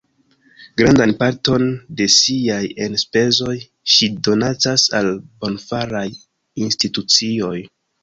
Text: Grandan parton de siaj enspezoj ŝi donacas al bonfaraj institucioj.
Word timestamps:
Grandan 0.81 1.11
parton 1.19 1.65
de 1.99 2.07
siaj 2.13 2.63
enspezoj 2.87 3.55
ŝi 3.97 4.11
donacas 4.31 4.89
al 5.03 5.15
bonfaraj 5.29 6.07
institucioj. 6.67 7.57